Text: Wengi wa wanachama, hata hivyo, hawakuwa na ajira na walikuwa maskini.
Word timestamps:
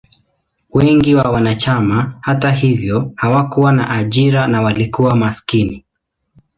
Wengi 0.69 1.15
wa 1.15 1.31
wanachama, 1.31 2.17
hata 2.21 2.51
hivyo, 2.51 3.13
hawakuwa 3.15 3.71
na 3.71 3.89
ajira 3.89 4.47
na 4.47 4.61
walikuwa 4.61 5.15
maskini. 5.15 5.85